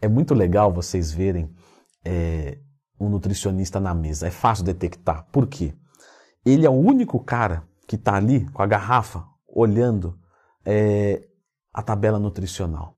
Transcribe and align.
É 0.00 0.08
muito 0.08 0.34
legal 0.34 0.72
vocês 0.72 1.12
verem 1.12 1.50
é, 2.04 2.58
um 2.98 3.08
nutricionista 3.08 3.78
na 3.78 3.94
mesa. 3.94 4.26
É 4.26 4.30
fácil 4.30 4.64
detectar. 4.64 5.26
Por 5.30 5.46
quê? 5.46 5.74
Ele 6.44 6.66
é 6.66 6.70
o 6.70 6.74
único 6.74 7.18
cara 7.20 7.64
que 7.86 7.96
está 7.96 8.14
ali 8.14 8.48
com 8.50 8.62
a 8.62 8.66
garrafa 8.66 9.24
olhando 9.46 10.18
é, 10.64 11.26
a 11.72 11.82
tabela 11.82 12.18
nutricional. 12.18 12.96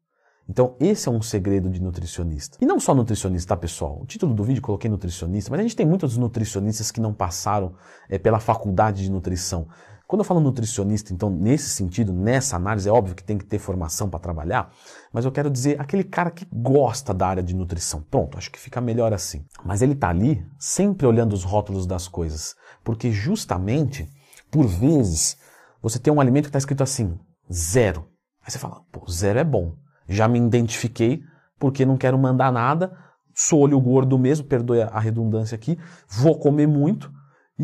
Então, 0.48 0.76
esse 0.80 1.08
é 1.08 1.12
um 1.12 1.22
segredo 1.22 1.70
de 1.70 1.80
nutricionista. 1.80 2.58
E 2.60 2.66
não 2.66 2.78
só 2.78 2.94
nutricionista, 2.94 3.54
tá, 3.54 3.56
pessoal? 3.56 4.00
O 4.02 4.06
título 4.06 4.34
do 4.34 4.44
vídeo 4.44 4.60
coloquei 4.60 4.90
nutricionista, 4.90 5.50
mas 5.50 5.60
a 5.60 5.62
gente 5.62 5.76
tem 5.76 5.86
muitos 5.86 6.16
nutricionistas 6.16 6.90
que 6.90 7.00
não 7.00 7.14
passaram 7.14 7.74
é, 8.08 8.18
pela 8.18 8.40
faculdade 8.40 9.02
de 9.02 9.10
nutrição. 9.10 9.68
Quando 10.12 10.20
eu 10.20 10.26
falo 10.26 10.40
nutricionista, 10.40 11.14
então, 11.14 11.30
nesse 11.30 11.70
sentido, 11.70 12.12
nessa 12.12 12.56
análise, 12.56 12.86
é 12.86 12.92
óbvio 12.92 13.14
que 13.14 13.24
tem 13.24 13.38
que 13.38 13.46
ter 13.46 13.58
formação 13.58 14.10
para 14.10 14.20
trabalhar, 14.20 14.70
mas 15.10 15.24
eu 15.24 15.32
quero 15.32 15.48
dizer 15.48 15.80
aquele 15.80 16.04
cara 16.04 16.30
que 16.30 16.46
gosta 16.52 17.14
da 17.14 17.26
área 17.26 17.42
de 17.42 17.54
nutrição. 17.54 18.04
Pronto, 18.10 18.36
acho 18.36 18.50
que 18.52 18.58
fica 18.58 18.78
melhor 18.78 19.14
assim. 19.14 19.42
Mas 19.64 19.80
ele 19.80 19.94
está 19.94 20.10
ali 20.10 20.46
sempre 20.58 21.06
olhando 21.06 21.32
os 21.32 21.44
rótulos 21.44 21.86
das 21.86 22.08
coisas, 22.08 22.54
porque 22.84 23.10
justamente, 23.10 24.06
por 24.50 24.66
vezes, 24.66 25.38
você 25.80 25.98
tem 25.98 26.12
um 26.12 26.20
alimento 26.20 26.44
que 26.44 26.48
está 26.50 26.58
escrito 26.58 26.82
assim, 26.82 27.18
zero. 27.50 28.06
Aí 28.44 28.50
você 28.50 28.58
fala, 28.58 28.82
pô, 28.92 29.10
zero 29.10 29.38
é 29.38 29.44
bom. 29.44 29.76
Já 30.06 30.28
me 30.28 30.38
identifiquei 30.38 31.22
porque 31.58 31.86
não 31.86 31.96
quero 31.96 32.18
mandar 32.18 32.52
nada, 32.52 32.92
sou 33.34 33.60
olho 33.60 33.80
gordo 33.80 34.18
mesmo, 34.18 34.46
perdoe 34.46 34.82
a 34.82 35.00
redundância 35.00 35.54
aqui, 35.54 35.78
vou 36.06 36.38
comer 36.38 36.68
muito, 36.68 37.10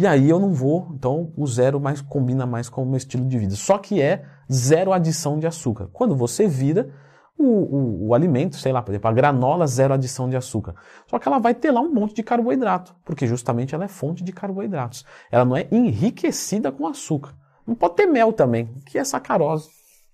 e 0.01 0.07
aí 0.07 0.31
eu 0.31 0.39
não 0.39 0.53
vou, 0.53 0.93
então 0.95 1.33
o 1.37 1.45
zero 1.45 1.81
mais 1.81 2.01
combina 2.01 2.47
mais 2.47 2.69
com 2.69 2.85
o 2.85 2.87
meu 2.87 2.97
estilo 2.97 3.27
de 3.27 3.37
vida. 3.37 3.57
Só 3.57 3.79
que 3.79 4.01
é 4.01 4.25
zero 4.51 4.93
adição 4.93 5.41
de 5.41 5.47
açúcar. 5.49 5.89
Quando 5.93 6.15
você 6.15 6.47
vira 6.47 6.89
o, 7.37 7.45
o, 7.45 8.07
o, 8.07 8.15
alimento, 8.15 8.55
sei 8.55 8.71
lá, 8.71 8.81
por 8.81 8.93
exemplo, 8.93 9.11
a 9.11 9.13
granola, 9.13 9.67
zero 9.67 9.93
adição 9.93 10.29
de 10.29 10.37
açúcar. 10.37 10.77
Só 11.09 11.19
que 11.19 11.27
ela 11.27 11.41
vai 11.41 11.53
ter 11.53 11.73
lá 11.73 11.81
um 11.81 11.93
monte 11.93 12.15
de 12.15 12.23
carboidrato, 12.23 12.95
porque 13.05 13.27
justamente 13.27 13.75
ela 13.75 13.87
é 13.87 13.89
fonte 13.89 14.23
de 14.23 14.31
carboidratos. 14.33 15.05
Ela 15.33 15.45
não 15.45 15.57
é 15.57 15.67
enriquecida 15.73 16.71
com 16.71 16.87
açúcar. 16.87 17.35
Não 17.67 17.75
pode 17.75 17.97
ter 17.97 18.07
mel 18.07 18.33
também, 18.33 18.67
que 18.87 18.99
é 18.99 19.05
sacarose. 19.05 19.69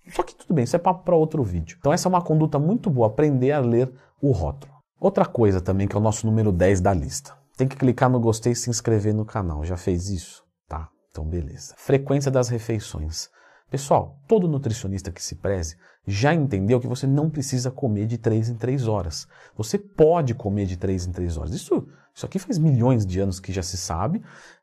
Só 0.09 0.23
que 0.23 0.35
tudo 0.35 0.55
bem, 0.55 0.65
isso 0.65 0.77
é 0.77 0.79
papo 0.79 1.05
para 1.05 1.15
outro 1.15 1.43
vídeo. 1.45 1.77
Então 1.79 1.93
essa 1.93 2.09
é 2.09 2.11
uma 2.11 2.23
conduta 2.23 2.59
muito 2.59 2.89
boa, 2.89 3.09
aprender 3.09 3.53
a 3.53 3.61
ler 3.61 3.93
o 4.19 4.31
rótulo. 4.31 4.73
Outra 4.99 5.27
coisa 5.27 5.61
também 5.61 5.87
que 5.87 5.95
é 5.95 5.99
o 5.99 6.03
nosso 6.03 6.27
número 6.27 6.51
10 6.51 6.81
da 6.81 6.95
lista. 6.95 7.44
Tem 7.57 7.69
que 7.69 7.77
clicar 7.77 8.11
no 8.11 8.19
gostei 8.19 8.53
e 8.53 8.57
se 8.57 8.69
inscrever 8.69 9.15
no 9.15 9.25
canal. 9.25 9.65
Já 9.65 9.77
fez 9.77 10.09
isso? 10.09 10.45
Tá, 10.69 10.89
então 11.11 11.25
beleza. 11.25 11.75
Frequência 11.77 12.31
das 12.31 12.49
refeições. 12.49 13.29
Pessoal, 13.71 14.19
todo 14.29 14.49
nutricionista 14.49 15.11
que 15.11 15.23
se 15.23 15.37
preze 15.37 15.77
já 16.07 16.35
entendeu 16.35 16.81
que 16.81 16.87
você 16.87 17.07
não 17.07 17.31
precisa 17.31 17.71
comer 17.71 18.07
de 18.07 18.19
3 18.19 18.51
em 18.51 18.55
3 18.55 18.89
horas. 18.89 19.27
Você 19.57 19.79
pode 19.79 20.35
comer 20.35 20.67
de 20.67 20.77
3 20.77 21.07
em 21.07 21.13
3 21.13 21.39
horas. 21.39 21.55
Isso, 21.55 21.87
isso 22.15 22.27
aqui 22.27 22.39
faz 22.39 22.59
milhões 22.59 23.07
de 23.07 23.21
anos 23.21 23.41
que 23.41 23.53
já 23.53 23.63
se 23.63 23.77
sabe, 23.77 24.23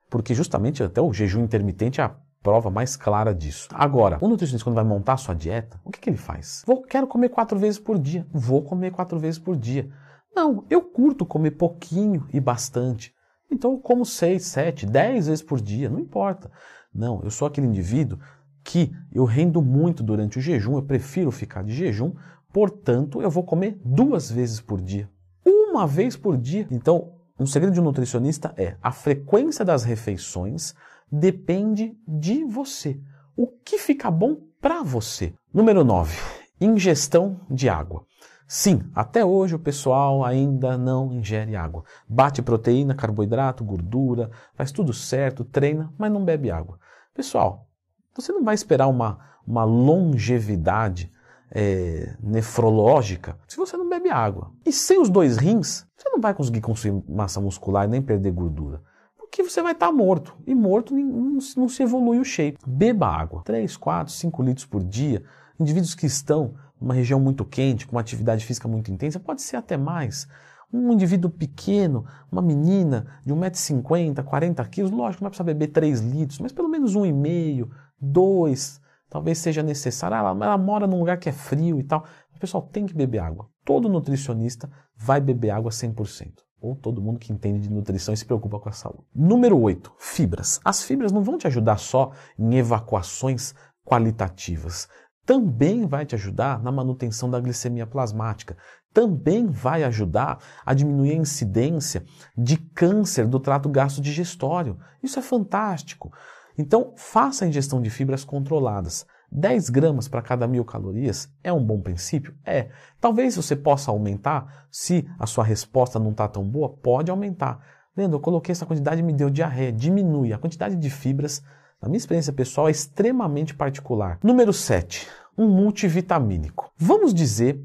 porque 0.09 0.33
justamente 0.33 0.83
até 0.83 1.01
o 1.01 1.11
jejum 1.11 1.43
intermitente 1.43 1.99
é 1.99 2.03
a 2.03 2.15
prova 2.43 2.69
mais 2.69 2.95
clara 2.95 3.33
disso. 3.33 3.69
Agora, 3.73 4.17
o 4.21 4.27
nutricionista, 4.27 4.65
quando 4.65 4.75
vai 4.75 4.83
montar 4.83 5.13
a 5.13 5.17
sua 5.17 5.35
dieta, 5.35 5.79
o 5.83 5.91
que, 5.91 5.99
que 5.99 6.09
ele 6.09 6.17
faz? 6.17 6.63
Vou, 6.65 6.81
quero 6.81 7.07
comer 7.07 7.29
quatro 7.29 7.57
vezes 7.57 7.79
por 7.79 7.97
dia. 7.97 8.25
Vou 8.31 8.61
comer 8.61 8.91
quatro 8.91 9.19
vezes 9.19 9.39
por 9.39 9.55
dia. 9.55 9.89
Não, 10.35 10.65
eu 10.69 10.81
curto 10.81 11.25
comer 11.25 11.51
pouquinho 11.51 12.27
e 12.33 12.39
bastante. 12.39 13.13
Então 13.49 13.73
eu 13.73 13.79
como 13.79 14.05
seis, 14.05 14.45
sete, 14.45 14.85
dez 14.85 15.27
vezes 15.27 15.43
por 15.43 15.59
dia, 15.59 15.89
não 15.89 15.99
importa. 15.99 16.49
Não, 16.93 17.21
eu 17.23 17.29
sou 17.29 17.47
aquele 17.47 17.67
indivíduo 17.67 18.19
que 18.63 18.91
eu 19.11 19.25
rendo 19.25 19.61
muito 19.61 20.03
durante 20.03 20.37
o 20.37 20.41
jejum, 20.41 20.75
eu 20.75 20.83
prefiro 20.83 21.31
ficar 21.31 21.63
de 21.63 21.73
jejum, 21.73 22.13
portanto 22.53 23.21
eu 23.21 23.29
vou 23.29 23.43
comer 23.43 23.79
duas 23.83 24.31
vezes 24.31 24.61
por 24.61 24.79
dia. 24.81 25.09
Uma 25.45 25.87
vez 25.87 26.15
por 26.15 26.37
dia. 26.37 26.67
Então, 26.69 27.13
um 27.39 27.45
segredo 27.45 27.73
de 27.73 27.81
um 27.81 27.85
nutricionista 27.85 28.53
é 28.57 28.75
a 28.81 28.91
frequência 28.91 29.65
das 29.65 29.83
refeições 29.83 30.75
depende 31.11 31.97
de 32.07 32.43
você. 32.43 32.99
O 33.35 33.47
que 33.47 33.77
fica 33.77 34.11
bom 34.11 34.37
para 34.61 34.83
você? 34.83 35.33
Número 35.53 35.83
9. 35.83 36.15
Ingestão 36.59 37.41
de 37.49 37.67
água. 37.67 38.05
Sim, 38.53 38.81
até 38.93 39.23
hoje 39.23 39.55
o 39.55 39.59
pessoal 39.59 40.25
ainda 40.25 40.77
não 40.77 41.13
ingere 41.13 41.55
água. 41.55 41.85
Bate 42.05 42.41
proteína, 42.41 42.93
carboidrato, 42.93 43.63
gordura, 43.63 44.29
faz 44.55 44.73
tudo 44.73 44.91
certo, 44.91 45.45
treina, 45.45 45.89
mas 45.97 46.11
não 46.11 46.25
bebe 46.25 46.51
água. 46.51 46.77
Pessoal, 47.13 47.65
você 48.13 48.33
não 48.33 48.43
vai 48.43 48.53
esperar 48.53 48.87
uma, 48.87 49.19
uma 49.47 49.63
longevidade 49.63 51.09
é, 51.49 52.13
nefrológica 52.21 53.37
se 53.47 53.55
você 53.55 53.77
não 53.77 53.87
bebe 53.87 54.09
água. 54.09 54.51
E 54.65 54.73
sem 54.73 54.99
os 54.99 55.07
dois 55.07 55.37
rins, 55.37 55.87
você 55.95 56.09
não 56.09 56.19
vai 56.19 56.33
conseguir 56.33 56.59
construir 56.59 57.01
massa 57.07 57.39
muscular 57.39 57.87
nem 57.87 58.01
perder 58.01 58.33
gordura. 58.33 58.81
Porque 59.17 59.43
você 59.43 59.61
vai 59.61 59.71
estar 59.71 59.93
morto. 59.93 60.35
E 60.45 60.53
morto 60.53 60.93
não 60.93 61.69
se 61.69 61.83
evolui 61.83 62.19
o 62.19 62.25
shape. 62.25 62.59
Beba 62.67 63.07
água. 63.07 63.43
3, 63.45 63.77
4, 63.77 64.11
5 64.11 64.43
litros 64.43 64.65
por 64.65 64.83
dia. 64.83 65.23
Indivíduos 65.57 65.95
que 65.95 66.05
estão 66.05 66.55
uma 66.81 66.93
região 66.93 67.19
muito 67.19 67.45
quente, 67.45 67.85
com 67.85 67.95
uma 67.95 68.01
atividade 68.01 68.43
física 68.43 68.67
muito 68.67 68.91
intensa, 68.91 69.19
pode 69.19 69.41
ser 69.41 69.55
até 69.55 69.77
mais. 69.77 70.27
Um 70.73 70.91
indivíduo 70.93 71.29
pequeno, 71.29 72.05
uma 72.31 72.41
menina 72.41 73.05
de 73.25 73.33
1,50m, 73.33 74.23
40 74.23 74.65
quilos, 74.65 74.89
lógico, 74.89 75.21
não 75.21 75.25
vai 75.25 75.29
precisar 75.29 75.43
beber 75.43 75.67
3 75.67 75.99
litros, 75.99 76.39
mas 76.39 76.51
pelo 76.51 76.69
menos 76.69 76.95
1,5, 76.95 77.69
2, 77.99 78.81
talvez 79.09 79.37
seja 79.37 79.61
necessário. 79.61 80.15
Ela, 80.15 80.29
ela 80.29 80.57
mora 80.57 80.87
num 80.87 80.97
lugar 80.97 81.19
que 81.19 81.29
é 81.29 81.33
frio 81.33 81.79
e 81.79 81.83
tal. 81.83 82.05
O 82.35 82.39
pessoal 82.39 82.63
tem 82.63 82.85
que 82.87 82.93
beber 82.93 83.19
água. 83.19 83.47
Todo 83.63 83.89
nutricionista 83.89 84.69
vai 84.97 85.21
beber 85.21 85.51
água 85.51 85.69
100%. 85.69 86.31
Ou 86.59 86.75
todo 86.75 87.01
mundo 87.01 87.19
que 87.19 87.33
entende 87.33 87.59
de 87.59 87.73
nutrição 87.73 88.13
e 88.13 88.17
se 88.17 88.25
preocupa 88.25 88.59
com 88.59 88.69
a 88.69 88.71
saúde. 88.71 89.03
Número 89.13 89.59
8, 89.59 89.91
fibras. 89.97 90.59
As 90.63 90.83
fibras 90.83 91.11
não 91.11 91.21
vão 91.21 91.37
te 91.37 91.47
ajudar 91.47 91.77
só 91.77 92.11
em 92.39 92.55
evacuações 92.55 93.53
qualitativas 93.83 94.87
também 95.31 95.87
vai 95.87 96.05
te 96.05 96.13
ajudar 96.13 96.61
na 96.61 96.73
manutenção 96.73 97.29
da 97.29 97.39
glicemia 97.39 97.87
plasmática, 97.87 98.57
também 98.93 99.47
vai 99.47 99.81
ajudar 99.85 100.39
a 100.65 100.73
diminuir 100.73 101.11
a 101.11 101.21
incidência 101.21 102.03
de 102.37 102.57
câncer 102.57 103.25
do 103.25 103.39
trato 103.39 103.69
gastrodigestório. 103.69 104.77
Isso 105.01 105.17
é 105.17 105.21
fantástico. 105.21 106.11
Então, 106.57 106.91
faça 106.97 107.45
a 107.45 107.47
ingestão 107.47 107.81
de 107.81 107.89
fibras 107.89 108.25
controladas. 108.25 109.05
10 109.31 109.69
gramas 109.69 110.09
para 110.09 110.21
cada 110.21 110.45
mil 110.49 110.65
calorias 110.65 111.33
é 111.41 111.53
um 111.53 111.63
bom 111.63 111.79
princípio? 111.79 112.35
É. 112.45 112.67
Talvez 112.99 113.37
você 113.37 113.55
possa 113.55 113.89
aumentar, 113.89 114.67
se 114.69 115.07
a 115.17 115.25
sua 115.25 115.45
resposta 115.45 115.97
não 115.97 116.11
está 116.11 116.27
tão 116.27 116.43
boa, 116.43 116.67
pode 116.67 117.09
aumentar. 117.09 117.65
Lendo, 117.95 118.17
eu 118.17 118.19
coloquei 118.19 118.51
essa 118.51 118.65
quantidade 118.65 118.99
e 118.99 119.03
me 119.03 119.13
deu 119.13 119.29
diarreia. 119.29 119.71
Diminui. 119.71 120.33
A 120.33 120.37
quantidade 120.37 120.75
de 120.75 120.89
fibras 120.89 121.41
na 121.81 121.89
minha 121.89 121.97
experiência 121.97 122.31
pessoal, 122.31 122.67
é 122.67 122.71
extremamente 122.71 123.55
particular. 123.55 124.19
Número 124.23 124.53
7. 124.53 125.07
Um 125.37 125.47
multivitamínico. 125.47 126.71
Vamos 126.77 127.13
dizer 127.13 127.59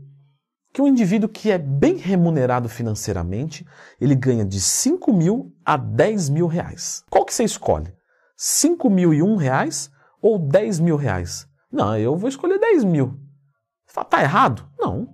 que 0.72 0.82
um 0.82 0.86
indivíduo 0.86 1.28
que 1.28 1.50
é 1.50 1.56
bem 1.56 1.96
remunerado 1.96 2.68
financeiramente, 2.68 3.66
ele 4.00 4.14
ganha 4.14 4.44
de 4.44 4.60
5 4.60 5.12
mil 5.12 5.54
a 5.64 5.76
10 5.76 6.28
mil 6.28 6.46
reais. 6.46 7.02
Qual 7.08 7.24
que 7.24 7.32
você 7.32 7.44
escolhe? 7.44 7.94
5 8.36 8.90
mil 8.90 9.14
e 9.14 9.22
um 9.22 9.36
reais 9.36 9.90
ou 10.20 10.38
10 10.38 10.80
mil 10.80 10.96
reais? 10.96 11.48
Não, 11.72 11.96
eu 11.96 12.16
vou 12.16 12.28
escolher 12.28 12.58
10 12.58 12.84
mil. 12.84 13.18
Fala, 13.86 14.04
tá 14.04 14.22
errado? 14.22 14.68
Não, 14.78 15.08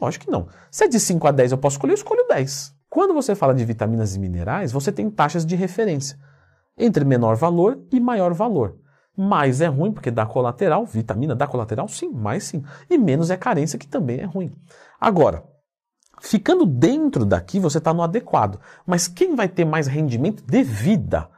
lógico 0.00 0.24
que 0.24 0.30
não. 0.30 0.48
Se 0.70 0.84
é 0.84 0.88
de 0.88 0.98
5 0.98 1.26
a 1.26 1.30
10 1.30 1.52
eu 1.52 1.58
posso 1.58 1.76
escolher, 1.76 1.92
eu 1.92 1.96
escolho 1.96 2.26
10. 2.28 2.74
Quando 2.90 3.14
você 3.14 3.34
fala 3.34 3.54
de 3.54 3.64
vitaminas 3.64 4.16
e 4.16 4.18
minerais, 4.18 4.72
você 4.72 4.90
tem 4.90 5.10
taxas 5.10 5.46
de 5.46 5.54
referência 5.54 6.18
entre 6.76 7.04
menor 7.04 7.36
valor 7.36 7.80
e 7.92 8.00
maior 8.00 8.34
valor. 8.34 8.78
Mais 9.16 9.60
é 9.60 9.66
ruim 9.66 9.92
porque 9.92 10.10
dá 10.10 10.26
colateral, 10.26 10.84
vitamina 10.84 11.34
dá 11.34 11.46
colateral, 11.46 11.88
sim, 11.88 12.10
mais 12.10 12.44
sim. 12.44 12.64
E 12.90 12.98
menos 12.98 13.30
é 13.30 13.36
carência, 13.36 13.78
que 13.78 13.86
também 13.86 14.18
é 14.18 14.24
ruim. 14.24 14.52
Agora, 15.00 15.44
ficando 16.20 16.66
dentro 16.66 17.24
daqui, 17.24 17.60
você 17.60 17.78
está 17.78 17.94
no 17.94 18.02
adequado. 18.02 18.58
Mas 18.86 19.06
quem 19.06 19.34
vai 19.34 19.48
ter 19.48 19.64
mais 19.64 19.86
rendimento 19.86 20.42
de 20.44 20.62
vida? 20.62 21.28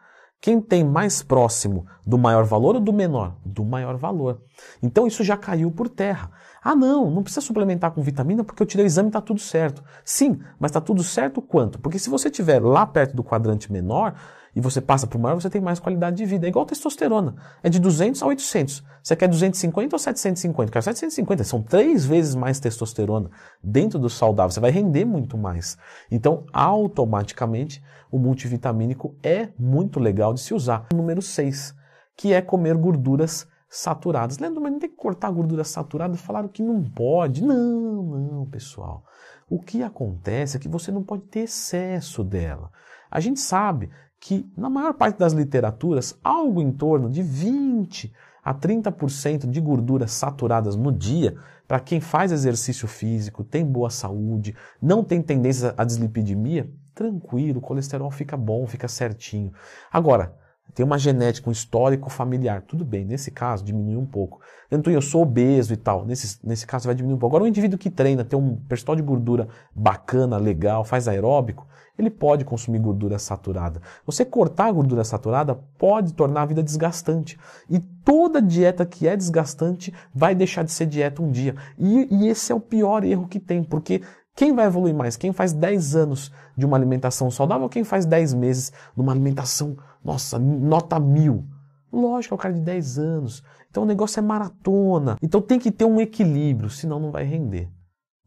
Quem 0.41 0.61
tem 0.61 0.85
mais 0.85 1.23
próximo 1.23 1.87
do 2.07 2.17
maior 2.17 2.45
valor 2.45 2.77
ou 2.77 2.81
do 2.81 2.93
menor? 2.93 3.37
Do 3.45 3.65
maior 3.65 3.97
valor. 3.97 4.43
Então 4.83 5.07
isso 5.07 5.25
já 5.25 5.37
caiu 5.37 5.71
por 5.71 5.89
terra. 5.89 6.31
Ah, 6.63 6.75
não, 6.75 7.11
não 7.11 7.23
precisa 7.23 7.41
suplementar 7.41 7.91
com 7.93 8.03
vitamina 8.03 8.45
porque 8.45 8.63
eu 8.63 8.67
tirei 8.67 8.85
o 8.85 8.87
exame 8.87 9.09
e 9.09 9.11
está 9.11 9.21
tudo 9.21 9.41
certo. 9.41 9.83
Sim, 10.05 10.39
mas 10.59 10.71
está 10.71 10.81
tudo 10.81 11.03
certo 11.03 11.41
quanto? 11.41 11.79
Porque 11.79 11.99
se 11.99 12.11
você 12.11 12.29
estiver 12.29 12.63
lá 12.63 12.87
perto 12.87 13.17
do 13.17 13.25
quadrante 13.25 13.73
menor, 13.73 14.15
e 14.57 14.61
você 14.61 14.81
passa 14.81 15.07
para 15.07 15.19
o 15.19 15.21
maior, 15.21 15.35
você 15.35 15.51
tem 15.51 15.61
mais 15.61 15.79
qualidade 15.79 16.17
de 16.17 16.25
vida. 16.25 16.47
É 16.47 16.49
igual 16.49 16.65
testosterona. 16.65 17.37
É 17.63 17.69
de 17.69 17.79
200 17.79 18.23
a 18.23 18.27
800. 18.27 18.83
Você 19.03 19.15
quer 19.15 19.29
250 19.29 19.95
ou 19.95 19.99
750? 19.99 20.73
Quer 20.73 20.83
750. 20.83 21.45
São 21.45 21.63
três 21.63 22.07
vezes 22.07 22.35
mais 22.35 22.59
testosterona 22.59 23.31
dentro 23.63 23.99
do 23.99 24.09
saudável. 24.09 24.51
Você 24.51 24.59
vai 24.59 24.71
render 24.71 25.05
muito 25.05 25.37
mais. 25.37 25.77
Então, 26.11 26.47
automaticamente, 26.55 27.85
o 28.11 28.19
multivitamínico 28.19 29.15
é 29.23 29.51
muito 29.59 30.01
legal 30.01 30.33
de 30.33 30.41
se 30.41 30.55
usar. 30.55 30.87
Número 30.95 31.21
6, 31.21 31.75
que 32.17 32.33
é 32.33 32.41
comer 32.41 32.79
gorduras 32.79 33.47
saturadas. 33.69 34.39
Leandro, 34.39 34.63
mas 34.63 34.73
não 34.73 34.79
tem 34.79 34.89
que 34.89 34.97
cortar 34.97 35.31
gordura 35.33 35.65
saturada? 35.65 36.17
Falaram 36.17 36.49
que 36.49 36.63
não 36.63 36.83
pode. 36.83 37.45
Não, 37.45 38.03
não, 38.03 38.47
pessoal. 38.47 39.05
O 39.51 39.61
que 39.61 39.83
acontece 39.83 40.57
é 40.57 40.61
que 40.61 40.67
você 40.67 40.91
não 40.91 41.03
pode 41.03 41.25
ter 41.25 41.41
excesso 41.41 42.25
dela. 42.25 42.71
A 43.11 43.21
gente 43.21 43.39
sabe 43.39 43.91
que 44.27 44.45
na 44.57 44.69
maior 44.69 44.93
parte 44.93 45.21
das 45.21 45.33
literaturas, 45.33 46.19
algo 46.25 46.61
em 46.61 46.73
torno 46.73 47.09
de 47.09 47.23
20 47.23 48.13
a 48.43 48.53
30% 48.53 49.49
de 49.49 49.61
gorduras 49.61 50.11
saturadas 50.11 50.75
no 50.75 50.91
dia, 50.91 51.37
para 51.69 51.79
quem 51.79 52.01
faz 52.01 52.33
exercício 52.33 52.89
físico, 52.89 53.45
tem 53.45 53.65
boa 53.65 53.89
saúde, 53.89 54.53
não 54.83 55.05
tem 55.05 55.23
tendência 55.23 55.73
à 55.77 55.85
dislipidemia, 55.85 56.69
tranquilo, 56.93 57.59
o 57.59 57.63
colesterol 57.63 58.11
fica 58.11 58.37
bom, 58.37 58.67
fica 58.67 58.89
certinho. 58.89 59.53
Agora, 59.93 60.35
tem 60.75 60.85
uma 60.85 60.99
genética, 60.99 61.49
um 61.49 61.53
histórico 61.53 62.11
familiar, 62.11 62.63
tudo 62.63 62.85
bem, 62.85 63.05
nesse 63.05 63.31
caso 63.31 63.65
diminui 63.65 63.97
um 63.97 64.07
pouco. 64.07 64.41
Então 64.71 64.93
eu 64.93 65.01
sou 65.01 65.23
obeso 65.23 65.73
e 65.73 65.77
tal, 65.77 66.05
nesse, 66.05 66.39
nesse 66.47 66.67
caso 66.67 66.87
vai 66.87 66.95
diminuir 66.95 67.17
um 67.17 67.19
pouco. 67.19 67.35
Agora, 67.35 67.45
um 67.45 67.49
indivíduo 67.49 67.79
que 67.79 67.91
treina, 67.91 68.25
tem 68.25 68.39
um 68.39 68.57
percentual 68.57 68.97
de 68.97 69.03
gordura 69.03 69.49
bacana, 69.75 70.37
legal, 70.37 70.85
faz 70.85 71.09
aeróbico, 71.09 71.67
ele 71.99 72.11
pode 72.11 72.45
consumir 72.45 72.79
gordura 72.79 73.19
saturada. 73.19 73.81
Você 74.05 74.25
cortar 74.25 74.67
a 74.67 74.73
gordura 74.73 75.03
saturada 75.03 75.55
pode 75.79 76.13
tornar 76.13 76.43
a 76.43 76.47
vida 76.47 76.63
desgastante. 76.63 77.39
E 77.71 77.79
toda 77.79 78.43
dieta 78.43 78.85
que 78.85 79.09
é 79.09 79.17
desgastante 79.17 79.95
vai 80.15 80.35
deixar 80.35 80.63
de 80.63 80.73
ser 80.73 80.87
dieta 80.87 81.23
um 81.23 81.31
dia. 81.31 81.55
E, 81.79 82.07
e 82.11 82.29
esse 82.29 82.53
é 82.53 82.55
o 82.55 82.61
pior 82.61 83.03
erro 83.03 83.27
que 83.27 83.41
tem, 83.41 83.65
porque 83.65 84.03
quem 84.37 84.55
vai 84.55 84.67
evoluir 84.67 84.95
mais? 84.95 85.17
Quem 85.17 85.33
faz 85.33 85.53
10 85.53 85.97
anos 85.97 86.31
de 86.57 86.65
uma 86.65 86.77
alimentação 86.77 87.31
saudável 87.31 87.65
ou 87.65 87.69
quem 87.69 87.83
faz 87.83 88.05
10 88.05 88.35
meses 88.35 88.73
de 88.95 89.01
uma 89.01 89.13
alimentação, 89.13 89.77
nossa, 90.05 90.39
nota 90.39 91.01
mil? 91.01 91.45
Lógico, 91.93 92.35
é 92.35 92.37
o 92.37 92.39
cara 92.39 92.55
de 92.55 92.61
10 92.61 92.99
anos. 92.99 93.43
Então 93.71 93.83
o 93.83 93.87
negócio 93.87 94.21
é 94.21 94.23
maratona. 94.23 95.17
Então 95.23 95.41
tem 95.41 95.59
que 95.59 95.73
ter 95.73 95.87
um 95.87 96.01
equilíbrio, 96.01 96.71
senão 96.71 97.01
não 97.01 97.11
vai 97.11 97.25
render. 97.25 97.69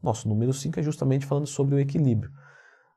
Nosso 0.02 0.28
número 0.28 0.52
5 0.52 0.80
é 0.80 0.82
justamente 0.82 1.24
falando 1.24 1.46
sobre 1.46 1.74
o 1.74 1.78
equilíbrio 1.78 2.30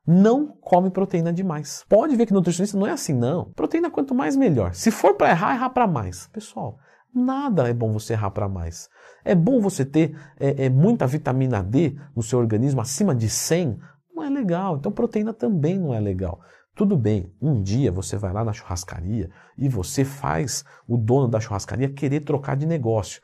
não 0.06 0.48
come 0.60 0.90
proteína 0.90 1.32
demais. 1.32 1.84
Pode 1.88 2.14
ver 2.14 2.26
que 2.26 2.32
nutricionista 2.32 2.76
não 2.76 2.86
é 2.86 2.90
assim, 2.90 3.14
não. 3.14 3.46
Proteína 3.52 3.90
quanto 3.90 4.14
mais 4.14 4.36
melhor. 4.36 4.74
Se 4.74 4.90
for 4.90 5.14
para 5.14 5.30
errar, 5.30 5.54
errar 5.54 5.70
para 5.70 5.86
mais. 5.86 6.28
Pessoal, 6.28 6.78
nada 7.14 7.68
é 7.68 7.72
bom 7.72 7.92
você 7.92 8.14
errar 8.14 8.30
para 8.30 8.48
mais. 8.48 8.88
É 9.24 9.34
bom 9.34 9.60
você 9.60 9.84
ter 9.84 10.16
é, 10.38 10.66
é, 10.66 10.68
muita 10.68 11.06
vitamina 11.06 11.62
D 11.62 11.96
no 12.14 12.22
seu 12.22 12.38
organismo 12.38 12.80
acima 12.80 13.14
de 13.14 13.28
100. 13.28 13.78
Não 14.14 14.22
é 14.22 14.30
legal. 14.30 14.76
Então 14.76 14.92
proteína 14.92 15.32
também 15.32 15.78
não 15.78 15.94
é 15.94 16.00
legal. 16.00 16.40
Tudo 16.74 16.96
bem, 16.96 17.32
um 17.40 17.62
dia 17.62 17.92
você 17.92 18.16
vai 18.16 18.32
lá 18.32 18.44
na 18.44 18.52
churrascaria 18.52 19.30
e 19.56 19.68
você 19.68 20.04
faz 20.04 20.64
o 20.88 20.96
dono 20.96 21.28
da 21.28 21.38
churrascaria 21.38 21.88
querer 21.88 22.20
trocar 22.20 22.56
de 22.56 22.66
negócio. 22.66 23.22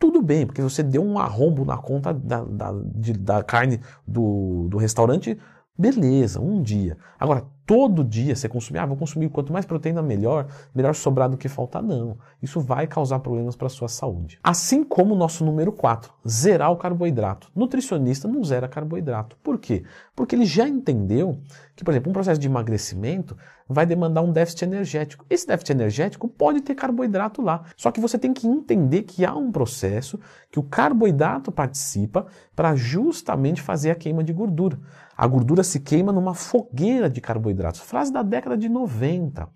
Tudo 0.00 0.20
bem, 0.20 0.46
porque 0.46 0.62
você 0.62 0.82
deu 0.82 1.02
um 1.04 1.18
arrombo 1.18 1.64
na 1.64 1.76
conta 1.76 2.12
da, 2.12 2.44
da, 2.44 2.72
de, 2.94 3.12
da 3.12 3.42
carne 3.42 3.80
do, 4.06 4.68
do 4.68 4.78
restaurante 4.78 5.38
Beleza, 5.78 6.40
um 6.40 6.60
dia. 6.60 6.98
Agora, 7.20 7.46
todo 7.68 8.02
dia 8.02 8.34
você 8.34 8.48
consumir, 8.48 8.78
ah, 8.78 8.86
vou 8.86 8.96
consumir 8.96 9.28
quanto 9.28 9.52
mais 9.52 9.66
proteína 9.66 10.00
melhor, 10.00 10.46
melhor 10.74 10.94
sobrar 10.94 11.28
do 11.28 11.36
que 11.36 11.50
faltar. 11.50 11.82
Não. 11.82 12.16
Isso 12.42 12.60
vai 12.62 12.86
causar 12.86 13.18
problemas 13.18 13.56
para 13.56 13.66
a 13.66 13.70
sua 13.70 13.88
saúde. 13.88 14.40
Assim 14.42 14.82
como 14.82 15.14
o 15.14 15.18
nosso 15.18 15.44
número 15.44 15.70
4, 15.70 16.10
zerar 16.26 16.72
o 16.72 16.78
carboidrato. 16.78 17.50
Nutricionista 17.54 18.26
não 18.26 18.42
zera 18.42 18.66
carboidrato. 18.68 19.36
Por 19.42 19.58
quê? 19.58 19.84
Porque 20.16 20.34
ele 20.34 20.46
já 20.46 20.66
entendeu 20.66 21.38
que, 21.76 21.84
por 21.84 21.92
exemplo, 21.92 22.08
um 22.08 22.14
processo 22.14 22.40
de 22.40 22.46
emagrecimento 22.46 23.36
vai 23.68 23.84
demandar 23.84 24.22
um 24.22 24.32
déficit 24.32 24.64
energético. 24.64 25.26
Esse 25.28 25.46
déficit 25.46 25.72
energético 25.72 26.26
pode 26.26 26.62
ter 26.62 26.74
carboidrato 26.74 27.42
lá. 27.42 27.64
Só 27.76 27.90
que 27.92 28.00
você 28.00 28.18
tem 28.18 28.32
que 28.32 28.46
entender 28.46 29.02
que 29.02 29.26
há 29.26 29.36
um 29.36 29.52
processo 29.52 30.18
que 30.50 30.58
o 30.58 30.62
carboidrato 30.62 31.52
participa 31.52 32.26
para 32.56 32.74
justamente 32.74 33.60
fazer 33.60 33.90
a 33.90 33.94
queima 33.94 34.24
de 34.24 34.32
gordura. 34.32 34.78
A 35.16 35.26
gordura 35.26 35.62
se 35.62 35.80
queima 35.80 36.12
numa 36.12 36.32
fogueira 36.32 37.10
de 37.10 37.20
carboidratos. 37.58 37.80
Frase 37.80 38.12
da 38.12 38.22
década 38.22 38.56
de 38.56 38.68
90. 38.68 39.48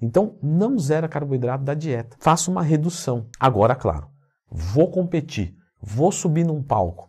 Então, 0.00 0.36
não 0.42 0.78
zera 0.78 1.08
carboidrato 1.08 1.62
da 1.62 1.74
dieta. 1.74 2.16
Faça 2.18 2.50
uma 2.50 2.62
redução. 2.62 3.28
Agora, 3.38 3.74
claro, 3.74 4.08
vou 4.50 4.90
competir, 4.90 5.54
vou 5.80 6.10
subir 6.10 6.44
num 6.44 6.62
palco. 6.62 7.08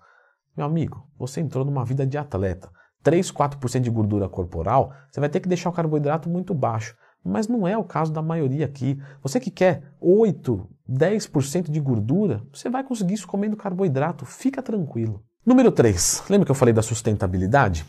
Meu 0.55 0.65
amigo, 0.65 1.07
você 1.17 1.41
entrou 1.41 1.65
numa 1.65 1.83
vida 1.83 2.05
de 2.05 2.17
atleta. 2.17 2.69
3, 3.01 3.31
4% 3.31 3.81
de 3.81 3.89
gordura 3.89 4.29
corporal, 4.29 4.93
você 5.11 5.19
vai 5.19 5.27
ter 5.27 5.39
que 5.39 5.49
deixar 5.49 5.69
o 5.69 5.73
carboidrato 5.73 6.29
muito 6.29 6.53
baixo. 6.53 6.95
Mas 7.25 7.47
não 7.47 7.67
é 7.67 7.77
o 7.77 7.83
caso 7.83 8.11
da 8.11 8.21
maioria 8.21 8.65
aqui. 8.65 9.01
Você 9.21 9.39
que 9.39 9.49
quer 9.49 9.83
8, 9.99 10.69
10% 10.89 11.71
de 11.71 11.79
gordura, 11.79 12.43
você 12.53 12.69
vai 12.69 12.83
conseguir 12.83 13.13
isso 13.13 13.27
comendo 13.27 13.57
carboidrato. 13.57 14.25
Fica 14.25 14.61
tranquilo. 14.61 15.23
Número 15.45 15.71
3. 15.71 16.23
Lembra 16.29 16.45
que 16.45 16.51
eu 16.51 16.55
falei 16.55 16.73
da 16.73 16.81
sustentabilidade? 16.81 17.85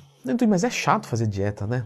Mas 0.48 0.64
é 0.64 0.70
chato 0.70 1.06
fazer 1.06 1.26
dieta, 1.26 1.66
né? 1.66 1.84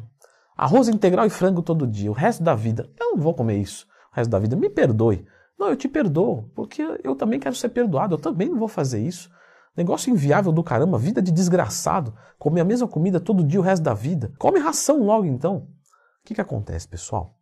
Arroz 0.59 0.89
integral 0.89 1.25
e 1.25 1.31
frango 1.31 1.63
todo 1.63 1.87
dia, 1.87 2.11
o 2.11 2.15
resto 2.15 2.43
da 2.43 2.53
vida. 2.53 2.91
Eu 2.99 3.13
não 3.13 3.19
vou 3.19 3.33
comer 3.33 3.59
isso. 3.59 3.87
O 4.13 4.17
resto 4.17 4.29
da 4.29 4.41
vida, 4.41 4.57
me 4.57 4.69
perdoe. 4.69 5.25
Não, 5.57 5.69
eu 5.69 5.77
te 5.77 5.89
perdoo, 5.89 6.51
porque 6.53 6.83
eu 7.05 7.15
também 7.15 7.39
quero 7.39 7.55
ser 7.55 7.69
perdoado. 7.69 8.17
Eu 8.17 8.19
também 8.19 8.49
não 8.49 8.59
vou 8.59 8.67
fazer 8.67 8.99
isso. 8.99 9.31
Negócio 9.77 10.11
inviável 10.11 10.51
do 10.51 10.65
caramba, 10.65 10.99
vida 10.99 11.23
de 11.23 11.31
desgraçado. 11.31 12.13
Comer 12.41 12.63
a 12.63 12.65
mesma 12.65 12.89
comida 12.89 13.21
todo 13.21 13.45
dia 13.45 13.61
o 13.61 13.63
resto 13.63 13.85
da 13.85 13.95
vida. 13.95 14.33
Come 14.37 14.59
ração 14.59 15.05
logo 15.05 15.25
então. 15.25 15.59
O 15.59 15.67
que, 16.25 16.35
que 16.35 16.41
acontece, 16.41 16.89
pessoal? 16.89 17.39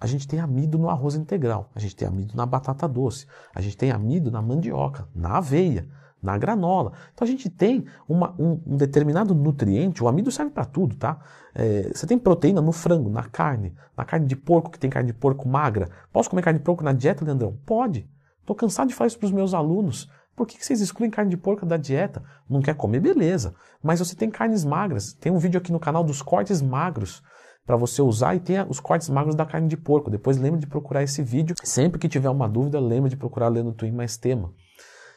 A 0.00 0.06
gente 0.06 0.26
tem 0.26 0.40
amido 0.40 0.78
no 0.78 0.88
arroz 0.88 1.14
integral, 1.14 1.70
a 1.74 1.78
gente 1.78 1.94
tem 1.94 2.08
amido 2.08 2.34
na 2.34 2.46
batata 2.46 2.88
doce, 2.88 3.26
a 3.54 3.60
gente 3.60 3.76
tem 3.76 3.92
amido 3.92 4.30
na 4.30 4.40
mandioca, 4.40 5.06
na 5.14 5.36
aveia 5.36 5.86
na 6.22 6.38
granola. 6.38 6.92
Então 7.12 7.26
a 7.26 7.30
gente 7.30 7.50
tem 7.50 7.84
uma, 8.08 8.34
um, 8.38 8.60
um, 8.66 8.76
determinado 8.76 9.34
nutriente, 9.34 10.02
o 10.02 10.08
amido 10.08 10.30
serve 10.30 10.52
para 10.52 10.64
tudo, 10.64 10.94
tá? 10.94 11.18
É, 11.54 11.90
você 11.92 12.06
tem 12.06 12.18
proteína 12.18 12.60
no 12.60 12.72
frango, 12.72 13.10
na 13.10 13.24
carne, 13.24 13.74
na 13.96 14.04
carne 14.04 14.26
de 14.26 14.36
porco, 14.36 14.70
que 14.70 14.78
tem 14.78 14.88
carne 14.88 15.08
de 15.08 15.18
porco 15.18 15.48
magra. 15.48 15.88
Posso 16.12 16.30
comer 16.30 16.42
carne 16.42 16.58
de 16.60 16.64
porco 16.64 16.84
na 16.84 16.92
dieta, 16.92 17.24
Leandrão? 17.24 17.58
Pode. 17.66 18.08
Estou 18.40 18.54
cansado 18.54 18.88
de 18.88 18.94
falar 18.94 19.08
isso 19.08 19.18
para 19.18 19.26
os 19.26 19.32
meus 19.32 19.52
alunos. 19.52 20.08
Por 20.34 20.46
que, 20.46 20.56
que 20.56 20.64
vocês 20.64 20.80
excluem 20.80 21.10
carne 21.10 21.30
de 21.30 21.36
porco 21.36 21.66
da 21.66 21.76
dieta? 21.76 22.22
Não 22.48 22.62
quer 22.62 22.74
comer? 22.74 23.00
Beleza. 23.00 23.54
Mas 23.82 23.98
você 23.98 24.16
tem 24.16 24.30
carnes 24.30 24.64
magras. 24.64 25.12
Tem 25.12 25.30
um 25.30 25.38
vídeo 25.38 25.58
aqui 25.58 25.70
no 25.70 25.78
canal 25.78 26.02
dos 26.02 26.22
cortes 26.22 26.62
magros 26.62 27.22
para 27.66 27.76
você 27.76 28.02
usar 28.02 28.34
e 28.34 28.40
tem 28.40 28.56
os 28.68 28.80
cortes 28.80 29.08
magros 29.08 29.34
da 29.34 29.44
carne 29.44 29.68
de 29.68 29.76
porco. 29.76 30.10
Depois 30.10 30.38
lembre 30.38 30.58
de 30.58 30.66
procurar 30.66 31.02
esse 31.02 31.22
vídeo. 31.22 31.54
Sempre 31.62 31.98
que 31.98 32.08
tiver 32.08 32.30
uma 32.30 32.48
dúvida, 32.48 32.80
lembre 32.80 33.10
de 33.10 33.16
procurar 33.16 33.48
lendo 33.48 33.72
Twin 33.72 33.92
mais 33.92 34.16
tema. 34.16 34.52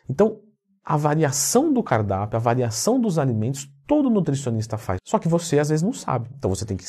Então, 0.09 0.39
a 0.85 0.95
variação 0.95 1.73
do 1.73 1.81
cardápio, 1.81 2.37
a 2.37 2.39
variação 2.39 3.01
dos 3.01 3.17
alimentos, 3.17 3.67
todo 3.87 4.09
nutricionista 4.09 4.77
faz. 4.77 4.99
Só 5.03 5.17
que 5.17 5.27
você 5.27 5.57
às 5.57 5.69
vezes 5.69 5.81
não 5.81 5.91
sabe. 5.91 6.29
Então 6.37 6.49
você 6.49 6.63
tem 6.63 6.77
que 6.77 6.85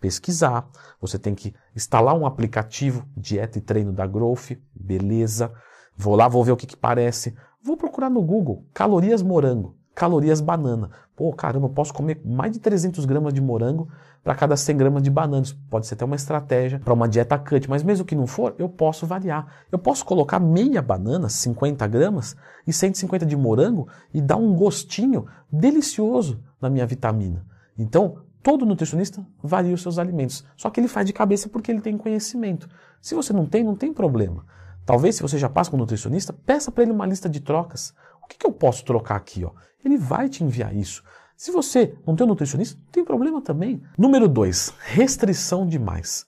pesquisar, 0.00 0.68
você 1.00 1.18
tem 1.18 1.34
que 1.34 1.52
instalar 1.74 2.16
um 2.16 2.24
aplicativo, 2.24 3.04
dieta 3.16 3.58
e 3.58 3.60
treino 3.60 3.92
da 3.92 4.06
Growth, 4.06 4.52
beleza. 4.72 5.52
Vou 5.96 6.14
lá, 6.14 6.28
vou 6.28 6.44
ver 6.44 6.52
o 6.52 6.56
que, 6.56 6.66
que 6.66 6.76
parece. 6.76 7.34
Vou 7.62 7.76
procurar 7.76 8.08
no 8.08 8.22
Google, 8.22 8.64
calorias 8.72 9.20
morango, 9.20 9.76
calorias 10.00 10.40
banana. 10.40 10.90
Pô, 11.14 11.30
caramba, 11.30 11.66
eu 11.66 11.70
posso 11.70 11.92
comer 11.92 12.22
mais 12.24 12.52
de 12.52 12.58
300 12.58 13.04
gramas 13.04 13.34
de 13.34 13.40
morango 13.42 13.86
para 14.24 14.34
cada 14.34 14.56
100 14.56 14.76
gramas 14.78 15.02
de 15.02 15.10
bananas. 15.10 15.52
Pode 15.68 15.86
ser 15.86 15.92
até 15.92 16.06
uma 16.06 16.16
estratégia 16.16 16.80
para 16.82 16.94
uma 16.94 17.06
dieta 17.06 17.38
cut, 17.38 17.68
mas 17.68 17.82
mesmo 17.82 18.06
que 18.06 18.14
não 18.14 18.26
for, 18.26 18.54
eu 18.58 18.66
posso 18.66 19.06
variar. 19.06 19.46
Eu 19.70 19.78
posso 19.78 20.02
colocar 20.06 20.40
meia 20.40 20.80
banana, 20.80 21.28
50 21.28 21.86
gramas, 21.86 22.34
e 22.66 22.72
150 22.72 23.26
de 23.26 23.36
morango 23.36 23.88
e 24.14 24.22
dar 24.22 24.36
um 24.36 24.54
gostinho 24.54 25.26
delicioso 25.52 26.42
na 26.58 26.70
minha 26.70 26.86
vitamina. 26.86 27.44
Então, 27.78 28.20
todo 28.42 28.64
nutricionista 28.64 29.22
varia 29.42 29.74
os 29.74 29.82
seus 29.82 29.98
alimentos. 29.98 30.46
Só 30.56 30.70
que 30.70 30.80
ele 30.80 30.88
faz 30.88 31.06
de 31.06 31.12
cabeça 31.12 31.46
porque 31.46 31.70
ele 31.70 31.82
tem 31.82 31.98
conhecimento. 31.98 32.70
Se 33.02 33.14
você 33.14 33.34
não 33.34 33.44
tem, 33.44 33.62
não 33.62 33.76
tem 33.76 33.92
problema. 33.92 34.46
Talvez, 34.86 35.16
se 35.16 35.22
você 35.22 35.36
já 35.36 35.50
passa 35.50 35.70
com 35.70 35.76
um 35.76 35.80
nutricionista, 35.80 36.32
peça 36.32 36.72
para 36.72 36.84
ele 36.84 36.92
uma 36.92 37.04
lista 37.04 37.28
de 37.28 37.40
trocas. 37.40 37.92
Que, 38.30 38.38
que 38.38 38.46
eu 38.46 38.52
posso 38.52 38.84
trocar 38.84 39.16
aqui? 39.16 39.44
Ó? 39.44 39.50
Ele 39.84 39.98
vai 39.98 40.28
te 40.28 40.44
enviar 40.44 40.74
isso. 40.74 41.02
Se 41.36 41.50
você 41.50 41.98
não 42.06 42.14
tem 42.14 42.24
um 42.24 42.28
nutricionista, 42.28 42.78
não 42.78 42.92
tem 42.92 43.04
problema 43.04 43.42
também. 43.42 43.82
Número 43.98 44.28
2, 44.28 44.74
restrição 44.78 45.66
demais. 45.66 46.24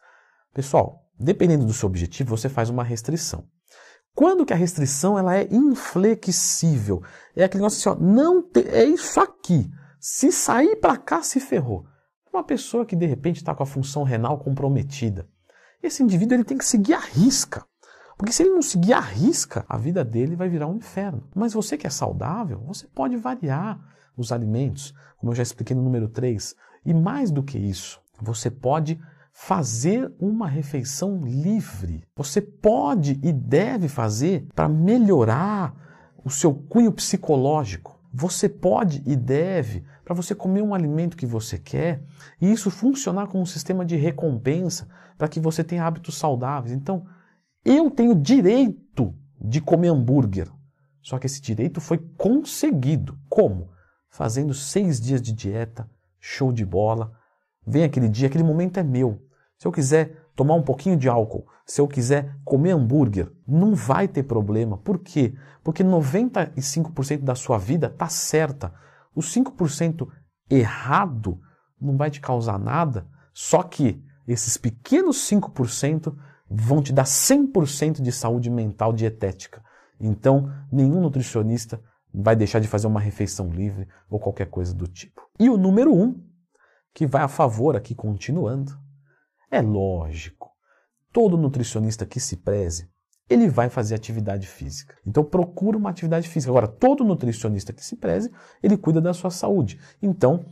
Pessoal, 0.53 1.07
dependendo 1.19 1.65
do 1.65 1.73
seu 1.73 1.87
objetivo, 1.87 2.37
você 2.37 2.49
faz 2.49 2.69
uma 2.71 2.83
restrição. 2.83 3.47
Quando 4.15 4.45
que 4.45 4.53
a 4.53 4.57
restrição 4.57 5.19
ela 5.19 5.37
é 5.37 5.47
inflexível? 5.51 7.03
É 7.37 7.45
aquele 7.45 7.63
negócio 7.63 7.91
assim, 7.91 8.01
ó, 8.01 8.05
não 8.05 8.43
te, 8.43 8.61
é 8.69 8.85
isso 8.85 9.21
aqui. 9.21 9.71
Se 10.01 10.33
sair 10.33 10.77
para 10.77 10.97
cá, 10.97 11.23
se 11.23 11.41
ferrou. 11.41 11.87
Uma 12.33 12.43
pessoa 12.43 12.85
que 12.85 12.97
de 12.97 13.07
repente 13.07 13.37
está 13.37 13.55
com 13.55 13.63
a 13.63 13.67
função 13.67 14.03
renal 14.03 14.39
comprometida. 14.39 15.29
Esse 15.83 16.03
indivíduo 16.03 16.37
ele 16.37 16.45
tem 16.45 16.59
que 16.59 16.65
seguir 16.65 16.95
a 16.95 16.99
risca. 16.99 17.65
Porque 18.17 18.33
se 18.33 18.43
ele 18.43 18.55
não 18.55 18.63
seguir 18.63 18.93
a 18.93 19.01
risca, 19.01 19.65
a 19.69 19.77
vida 19.77 20.05
dele 20.05 20.37
vai 20.37 20.49
virar 20.49 20.67
um 20.67 20.77
inferno. 20.77 21.29
Mas 21.35 21.53
você 21.53 21.77
que 21.77 21.87
é 21.87 21.91
saudável, 21.91 22.63
você 22.67 22.87
pode 22.87 23.17
variar 23.17 23.81
os 24.17 24.31
alimentos, 24.33 24.95
como 25.17 25.33
eu 25.33 25.37
já 25.37 25.43
expliquei 25.43 25.75
no 25.75 25.83
número 25.83 26.09
3. 26.09 26.55
E 26.85 26.93
mais 26.93 27.31
do 27.31 27.43
que 27.43 27.59
isso, 27.59 28.01
você 28.21 28.51
pode 28.51 29.01
fazer 29.33 30.13
uma 30.21 30.47
refeição 30.47 31.21
livre. 31.23 32.05
Você 32.15 32.41
pode 32.41 33.19
e 33.23 33.33
deve 33.33 33.89
fazer 33.89 34.47
para 34.55 34.69
melhorar 34.69 35.75
o 36.25 36.31
seu 36.31 36.55
cunho 36.55 36.93
psicológico. 36.93 37.99
você 38.13 38.47
pode 38.47 39.03
e 39.07 39.17
deve 39.17 39.85
para 40.05 40.15
você 40.15 40.35
comer 40.35 40.61
um 40.61 40.75
alimento 40.75 41.17
que 41.17 41.25
você 41.25 41.59
quer 41.59 42.03
e 42.39 42.53
isso 42.53 42.71
funcionar 42.71 43.27
como 43.27 43.43
um 43.43 43.47
sistema 43.47 43.87
de 43.87 43.97
recompensa 43.97 44.87
para 45.17 45.29
que 45.29 45.41
você 45.41 45.65
tenha 45.65 45.87
hábitos 45.87 46.19
saudáveis. 46.19 46.75
Então, 46.75 47.07
eu 47.65 47.91
tenho 47.91 48.15
direito 48.15 49.15
de 49.41 49.61
comer 49.61 49.89
hambúrguer. 49.89 50.49
Só 51.01 51.19
que 51.19 51.27
esse 51.27 51.41
direito 51.41 51.81
foi 51.81 51.99
conseguido. 52.17 53.19
Como? 53.29 53.71
Fazendo 54.09 54.55
seis 54.55 55.01
dias 55.01 55.21
de 55.21 55.33
dieta, 55.33 55.89
show 56.21 56.53
de 56.53 56.65
bola. 56.65 57.13
Vem 57.67 57.85
aquele 57.85 58.09
dia, 58.09 58.29
aquele 58.29 58.45
momento 58.45 58.79
é 58.79 58.83
meu. 58.83 59.21
Se 59.59 59.67
eu 59.67 59.73
quiser 59.73 60.29
tomar 60.35 60.55
um 60.55 60.63
pouquinho 60.63 60.97
de 60.97 61.09
álcool, 61.09 61.47
se 61.65 61.81
eu 61.81 61.89
quiser 61.89 62.37
comer 62.45 62.73
hambúrguer, 62.73 63.31
não 63.47 63.75
vai 63.75 64.09
ter 64.09 64.25
problema. 64.25 64.77
Por 64.77 64.99
quê? 64.99 65.35
Porque 65.63 65.85
95% 65.85 67.23
da 67.23 67.35
sua 67.35 67.59
vida 67.59 67.87
está 67.87 68.09
certa. 68.09 68.75
Os 69.15 69.35
5% 69.35 70.09
errado 70.51 71.41
não 71.81 71.97
vai 71.97 72.11
te 72.11 72.21
causar 72.21 72.59
nada, 72.59 73.07
só 73.33 73.63
que 73.63 74.03
esses 74.27 74.57
pequenos 74.57 75.17
5% 75.29 76.15
vão 76.55 76.83
te 76.83 76.93
dar 76.93 77.05
100% 77.05 78.03
de 78.03 78.13
saúde 78.13 78.51
mental 78.51 78.93
dietética. 78.93 79.63
Então, 79.99 80.53
nenhum 80.71 81.01
nutricionista 81.01 81.83
vai 82.13 82.37
deixar 82.37 82.61
de 82.61 82.69
fazer 82.69 82.87
uma 82.87 83.01
refeição 83.01 83.51
livre 83.51 83.89
ou 84.11 84.19
qualquer 84.19 84.51
coisa 84.51 84.75
do 84.75 84.87
tipo. 84.87 85.23
E 85.41 85.49
o 85.49 85.57
número 85.57 85.95
um, 85.95 86.23
que 86.93 87.07
vai 87.07 87.23
a 87.23 87.29
favor 87.29 87.75
aqui 87.75 87.95
continuando, 87.95 88.73
é 89.51 89.63
lógico. 89.63 90.51
Todo 91.13 91.39
nutricionista 91.39 92.05
que 92.05 92.21
se 92.21 92.37
preze, 92.37 92.91
ele 93.31 93.49
vai 93.49 93.71
fazer 93.71 93.95
atividade 93.95 94.47
física. 94.47 94.97
Então 95.07 95.25
procura 95.25 95.79
uma 95.79 95.91
atividade 95.91 96.29
física. 96.29 96.51
Agora, 96.51 96.69
todo 96.69 97.05
nutricionista 97.05 97.73
que 97.73 97.85
se 97.85 97.97
preze, 97.97 98.31
ele 98.63 98.77
cuida 98.77 99.01
da 99.01 99.15
sua 99.15 99.31
saúde. 99.31 99.81
Então, 100.03 100.45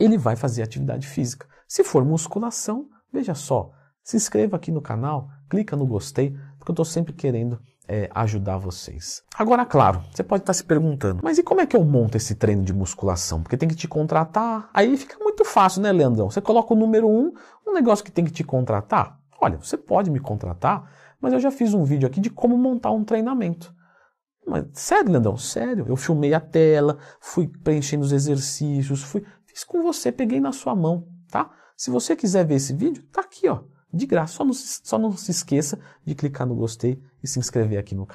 ele 0.00 0.18
vai 0.18 0.34
fazer 0.34 0.62
atividade 0.62 1.06
física. 1.06 1.46
Se 1.66 1.84
for 1.84 2.04
musculação, 2.04 2.88
veja 3.12 3.34
só, 3.34 3.72
se 4.08 4.16
inscreva 4.16 4.56
aqui 4.56 4.72
no 4.72 4.80
canal, 4.80 5.28
clica 5.50 5.76
no 5.76 5.86
gostei, 5.86 6.34
porque 6.58 6.70
eu 6.70 6.72
estou 6.72 6.84
sempre 6.86 7.12
querendo 7.12 7.60
é, 7.86 8.08
ajudar 8.14 8.56
vocês. 8.56 9.22
Agora, 9.36 9.66
claro, 9.66 10.02
você 10.10 10.22
pode 10.22 10.44
estar 10.44 10.54
se 10.54 10.64
perguntando, 10.64 11.20
mas 11.22 11.36
e 11.36 11.42
como 11.42 11.60
é 11.60 11.66
que 11.66 11.76
eu 11.76 11.84
monto 11.84 12.16
esse 12.16 12.34
treino 12.34 12.64
de 12.64 12.72
musculação? 12.72 13.42
Porque 13.42 13.58
tem 13.58 13.68
que 13.68 13.74
te 13.74 13.86
contratar. 13.86 14.70
Aí 14.72 14.96
fica 14.96 15.22
muito 15.22 15.44
fácil, 15.44 15.82
né, 15.82 15.92
Leandrão? 15.92 16.30
Você 16.30 16.40
coloca 16.40 16.72
o 16.72 16.76
número 16.76 17.06
um, 17.06 17.34
um 17.66 17.74
negócio 17.74 18.02
que 18.02 18.10
tem 18.10 18.24
que 18.24 18.30
te 18.30 18.42
contratar. 18.42 19.20
Olha, 19.38 19.58
você 19.58 19.76
pode 19.76 20.10
me 20.10 20.20
contratar, 20.20 20.90
mas 21.20 21.34
eu 21.34 21.38
já 21.38 21.50
fiz 21.50 21.74
um 21.74 21.84
vídeo 21.84 22.08
aqui 22.08 22.18
de 22.18 22.30
como 22.30 22.56
montar 22.56 22.92
um 22.92 23.04
treinamento. 23.04 23.74
Mas, 24.46 24.64
sério, 24.72 25.12
Leandrão? 25.12 25.36
Sério. 25.36 25.84
Eu 25.86 25.96
filmei 25.96 26.32
a 26.32 26.40
tela, 26.40 26.96
fui 27.20 27.46
preenchendo 27.46 28.06
os 28.06 28.12
exercícios, 28.12 29.02
fui, 29.02 29.22
fiz 29.44 29.64
com 29.64 29.82
você, 29.82 30.10
peguei 30.10 30.40
na 30.40 30.52
sua 30.52 30.74
mão, 30.74 31.06
tá? 31.30 31.50
Se 31.76 31.90
você 31.90 32.16
quiser 32.16 32.46
ver 32.46 32.54
esse 32.54 32.72
vídeo, 32.72 33.02
tá 33.12 33.20
aqui, 33.20 33.46
ó 33.46 33.60
de 33.92 34.06
graça. 34.06 34.34
Só 34.34 34.44
não, 34.44 34.52
só 34.52 34.98
não 34.98 35.16
se 35.16 35.30
esqueça 35.30 35.78
de 36.04 36.14
clicar 36.14 36.46
no 36.46 36.54
gostei 36.54 37.00
e 37.22 37.26
se 37.26 37.38
inscrever 37.38 37.78
aqui 37.78 37.94
no 37.94 38.06
canal. 38.06 38.06